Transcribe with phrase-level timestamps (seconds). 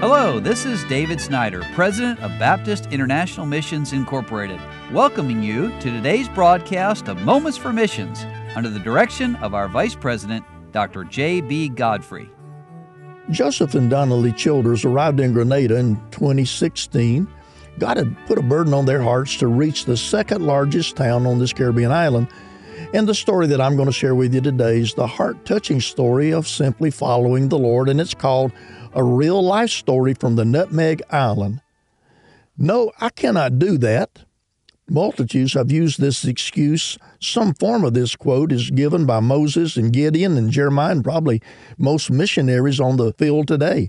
[0.00, 4.58] Hello, this is David Snyder, President of Baptist International Missions Incorporated,
[4.92, 8.24] welcoming you to today's broadcast of Moments for Missions
[8.56, 10.42] under the direction of our Vice President,
[10.72, 11.04] Dr.
[11.04, 11.68] J.B.
[11.68, 12.30] Godfrey.
[13.28, 17.28] Joseph and Donnelly Childers arrived in Grenada in 2016.
[17.78, 21.38] God had put a burden on their hearts to reach the second largest town on
[21.38, 22.28] this Caribbean island.
[22.92, 25.80] And the story that I'm going to share with you today is the heart touching
[25.80, 28.50] story of simply following the Lord, and it's called
[28.92, 31.60] a real life story from the Nutmeg Island.
[32.58, 34.24] No, I cannot do that.
[34.88, 36.98] Multitudes have used this excuse.
[37.20, 41.40] Some form of this quote is given by Moses and Gideon and Jeremiah and probably
[41.78, 43.88] most missionaries on the field today.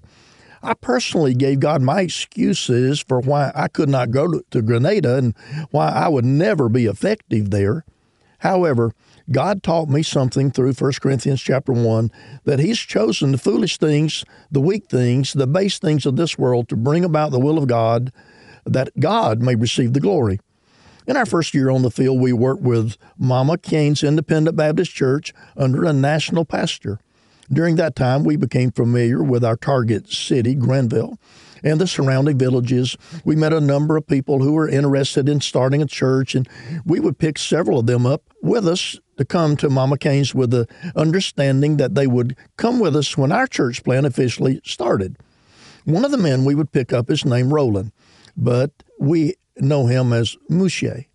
[0.62, 5.36] I personally gave God my excuses for why I could not go to Grenada and
[5.72, 7.84] why I would never be effective there.
[8.42, 8.92] However,
[9.30, 12.12] God taught me something through 1 Corinthians chapter 1
[12.46, 16.68] that He's chosen the foolish things, the weak things, the base things of this world
[16.70, 18.12] to bring about the will of God,
[18.66, 20.40] that God may receive the glory.
[21.06, 25.34] In our first year on the field, we worked with Mama Cain's Independent Baptist Church
[25.56, 27.00] under a national pastor.
[27.52, 31.20] During that time, we became familiar with our target city, Grenville,
[31.64, 32.98] and the surrounding villages.
[33.24, 36.48] We met a number of people who were interested in starting a church, and
[36.86, 40.52] we would pick several of them up with us to come to Mama Cain's with
[40.52, 45.18] the understanding that they would come with us when our church plan officially started.
[45.86, 47.92] One of the men we would pick up is named Roland,
[48.36, 51.06] but we know him as Mouche.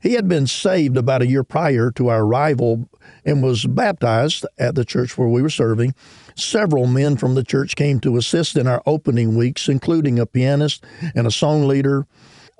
[0.00, 2.88] He had been saved about a year prior to our arrival
[3.24, 5.94] and was baptized at the church where we were serving.
[6.36, 10.84] Several men from the church came to assist in our opening weeks, including a pianist
[11.14, 12.06] and a song leader.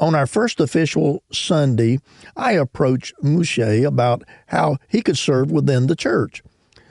[0.01, 1.99] On our first official Sunday,
[2.37, 6.43] I approached Mouche about how he could serve within the church.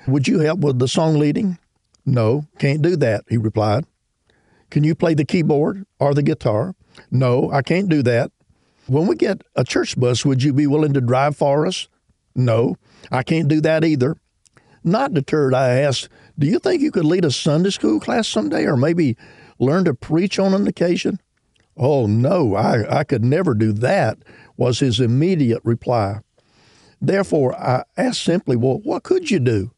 [0.08, 1.58] Would you help with the song leading?
[2.06, 3.86] No, can't do that, he replied.
[4.70, 6.76] Can you play the keyboard or the guitar?
[7.12, 8.32] No, I can't do that.
[8.88, 11.88] When we get a church bus, would you be willing to drive for us?
[12.36, 12.78] No,
[13.12, 14.16] I can't do that either.
[14.84, 16.08] Not deterred, I asked,
[16.40, 19.18] Do you think you could lead a Sunday school class someday or maybe
[19.60, 21.20] learn to preach on an occasion?
[21.76, 24.20] Oh, no, I, I could never do that,
[24.56, 26.22] was his immediate reply.
[27.02, 29.72] Therefore, I asked simply, Well, what could you do?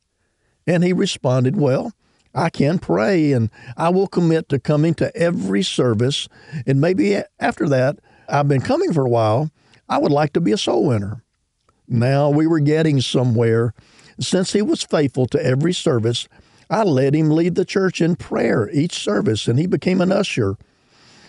[0.68, 1.94] And he responded, Well,
[2.36, 6.28] I can pray and I will commit to coming to every service.
[6.68, 9.52] And maybe after that, I've been coming for a while.
[9.88, 11.24] I would like to be a soul winner.
[11.88, 13.74] Now we were getting somewhere.
[14.20, 16.28] Since he was faithful to every service,
[16.70, 20.58] I let him lead the church in prayer each service, and he became an usher.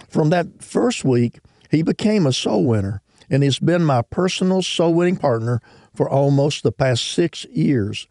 [0.09, 1.39] From that first week,
[1.71, 3.01] he became a soul winner,
[3.31, 5.63] and he's been my personal soul winning partner
[5.95, 8.07] for almost the past six years.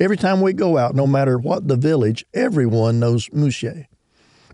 [0.00, 3.86] Every time we go out, no matter what the village, everyone knows Mouche.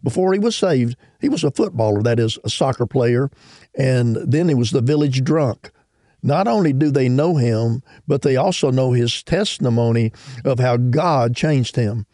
[0.03, 3.31] Before he was saved, he was a footballer, that is, a soccer player,
[3.77, 5.71] and then he was the village drunk.
[6.23, 10.13] Not only do they know him, but they also know his testimony
[10.45, 12.07] of how God changed him.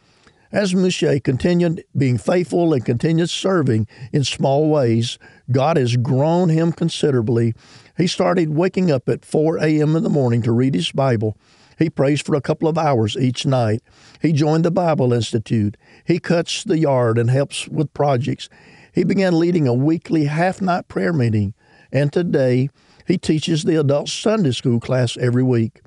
[0.53, 5.19] As Mouche continued being faithful and continued serving in small ways,
[5.51, 7.53] God has grown him considerably.
[7.97, 9.97] He started waking up at 4 a.m.
[9.97, 11.37] in the morning to read his Bible.
[11.79, 13.83] He prays for a couple of hours each night.
[14.21, 15.77] He joined the Bible Institute.
[16.05, 18.49] He cuts the yard and helps with projects.
[18.93, 21.55] He began leading a weekly half night prayer meeting,
[21.93, 22.71] and today
[23.07, 25.83] he teaches the adult Sunday school class every week.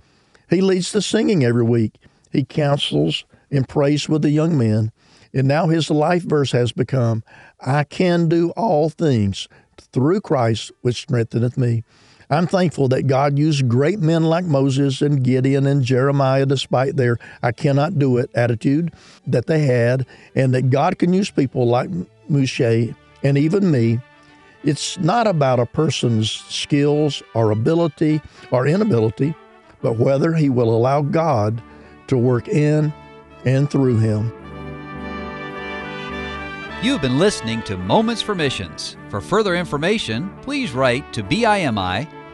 [0.50, 1.96] He leads the singing every week.
[2.32, 4.92] He counsels and prays with the young men.
[5.34, 7.24] And now his life verse has become
[7.60, 9.48] I can do all things
[9.92, 11.84] through Christ which strengtheneth me.
[12.32, 17.18] I'm thankful that God used great men like Moses and Gideon and Jeremiah despite their
[17.42, 18.94] I cannot do it attitude
[19.26, 21.90] that they had, and that God can use people like
[22.30, 24.00] Mouche and even me.
[24.64, 29.34] It's not about a person's skills or ability or inability,
[29.82, 31.64] but whether he will allow God
[32.08, 32.94] to work in
[33.44, 34.32] and through him.
[36.84, 38.98] You've been listening to Moments for Missions.
[39.10, 42.19] For further information, please write to BIMI